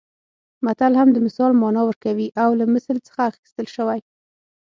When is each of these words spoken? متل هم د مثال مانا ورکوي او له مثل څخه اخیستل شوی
متل 0.65 0.93
هم 0.99 1.09
د 1.13 1.17
مثال 1.25 1.51
مانا 1.61 1.81
ورکوي 1.85 2.27
او 2.43 2.49
له 2.59 2.65
مثل 2.75 2.95
څخه 3.07 3.21
اخیستل 3.31 3.65
شوی 3.75 3.99